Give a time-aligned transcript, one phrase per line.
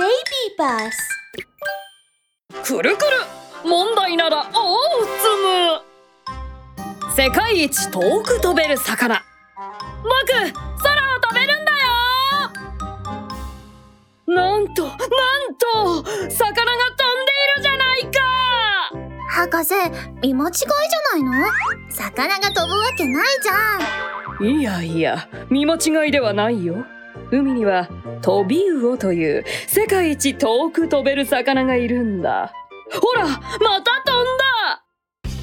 [0.00, 0.08] baby
[0.56, 0.96] bus.
[2.64, 3.10] くるくる。
[3.62, 5.28] 問題ならオーツ
[7.04, 9.22] ム世界一遠く飛べる魚。
[10.02, 10.26] 僕
[10.82, 11.78] 空を飛べるんだよ。
[14.28, 14.96] なんとなん
[15.58, 18.10] と魚が飛んでいるじゃないか。
[19.28, 19.74] 博士、
[20.22, 20.68] 見間違いじゃ
[21.12, 21.32] ないの？
[21.90, 23.52] 魚が飛ぶわけないじゃ
[24.42, 24.48] ん。
[24.58, 26.86] いやいや見間違いではないよ
[27.32, 27.88] 海には
[28.22, 32.52] トビウオという世界一遠く飛べる魚がいるんだ。
[32.92, 33.36] ほらま
[33.82, 34.84] た飛んだ。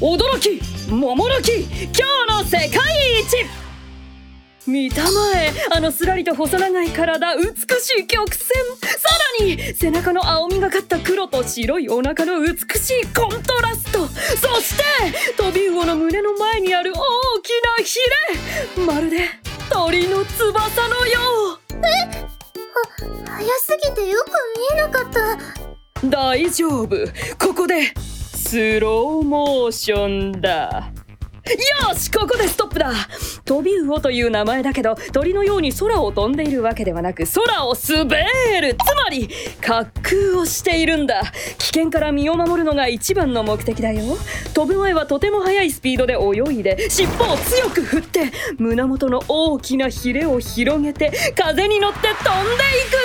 [0.00, 1.66] 驚き桃の木今
[2.26, 2.70] 日の世界
[3.20, 3.46] 一。
[4.64, 7.50] 見たまえあのすらりと細長い体美し
[7.98, 8.48] い曲線。
[8.80, 9.08] さ
[9.40, 14.06] らに背中の青みがかった黒と白いお腹の美しいコントラスト。
[14.06, 14.84] そして
[15.36, 16.94] トビウオの胸の前にある大
[17.42, 17.98] きなヒ
[18.78, 18.86] レ。
[18.86, 19.30] まるで
[19.68, 21.61] 鳥の翼のよう。
[23.26, 24.28] 早すぎてよく
[24.72, 26.08] 見えなかった。
[26.08, 26.96] 大丈夫
[27.38, 30.92] ここでスローモーションだ
[31.50, 32.92] よしここでストップだ。
[33.44, 38.26] トビウオという名前だけど鳥のように空を飛んでいるわけではなく空を滑
[38.60, 38.76] る。
[38.76, 39.28] つまり
[39.60, 41.22] 滑空をしているんだ。
[41.58, 44.16] 危険から身を守るのが一番の目的だよ。
[44.54, 53.01] 飛ぶ前はとても速いスピードで泳いで尻尾を強く振って胸元の大きなヒレを広げて風に乗って飛んでいく。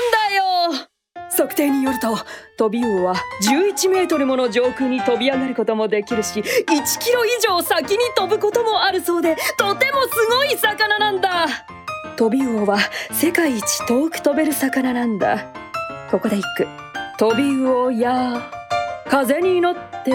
[1.48, 2.18] 測定によると
[2.58, 11.48] トビウオは11メートルもの上空に飛び上がることもできるし1キロ以上先に飛ぶこともあるそうでとてもすごい魚なんだ。
[12.18, 12.80] トビウオは
[13.12, 15.54] 世界一遠く飛べる魚なんだ。
[16.12, 16.68] ここで一句。
[17.18, 18.42] トビウオや
[19.08, 20.12] 風に乗って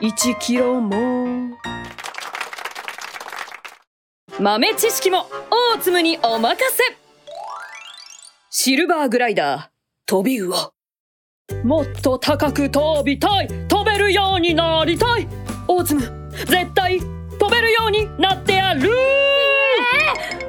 [0.00, 1.56] 1キロも。
[4.38, 5.26] 豆知識も
[5.74, 6.82] 大粒にお任せ。
[8.50, 9.71] シルバーグライダー。
[10.12, 10.74] トビウオ
[11.64, 13.48] もっと高く飛びたい。
[13.66, 15.26] 飛べるようになりたい。
[15.66, 18.90] 大粒絶対飛べるようになってやる。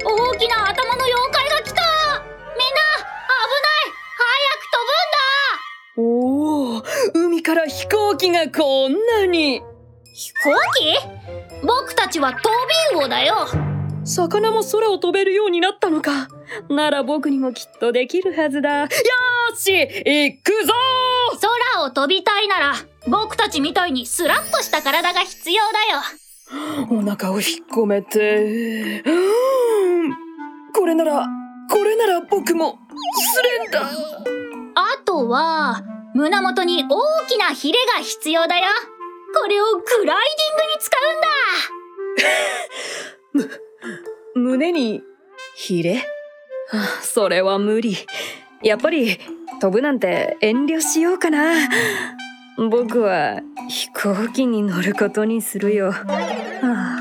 [0.04, 1.80] 大きな頭の妖怪が来た。
[1.80, 3.88] みんな危ない。
[4.20, 4.68] 早く
[5.96, 6.82] 飛おお
[7.14, 9.62] 海から飛行機がこんなに。
[10.12, 10.94] 飛行機？
[11.66, 12.50] 僕たちはト
[12.92, 13.48] ビウオだよ。
[14.06, 16.28] 魚も空を飛べるようになったのか。
[16.68, 18.80] なら僕にもきっとできるはずだ。
[18.80, 18.88] よー
[19.56, 20.72] し行くぞ！
[21.40, 22.74] 空を飛びたいなら
[23.08, 26.02] 僕たちみたいにスラッとした体が必要だよ。
[26.90, 29.02] お腹を引っ込めて。
[30.74, 31.26] これなら
[31.70, 32.78] これなら僕も
[33.16, 33.84] スレンダー
[34.74, 35.82] あとは
[36.14, 38.64] 胸元に大きなヒレが必要だよ。
[39.34, 40.96] これをグライディングに使
[43.34, 43.58] うんだ。
[44.36, 45.02] 胸に
[45.56, 45.96] ヒレ？
[45.96, 47.96] はあそれは無理
[48.64, 49.18] やっぱり
[49.60, 51.54] 飛ぶなんて遠慮しようかな。
[52.56, 56.04] 僕は飛行機に乗ることにするよ、は
[56.62, 56.93] あ。